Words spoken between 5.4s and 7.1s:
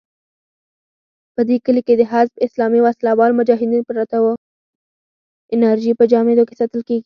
انرژي په جامدو کې ساتل کېږي.